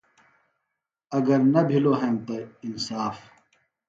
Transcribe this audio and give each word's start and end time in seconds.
اگر 1.17 1.39
نہ 1.53 1.61
بِھلوۡ 1.69 1.99
ہنتہ 2.01 2.37
انصاف۔ 2.65 3.15